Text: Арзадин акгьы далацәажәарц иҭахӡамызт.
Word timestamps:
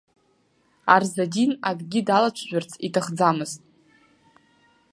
Арзадин 0.93 1.51
акгьы 1.69 2.01
далацәажәарц 2.07 2.71
иҭахӡамызт. 2.87 3.61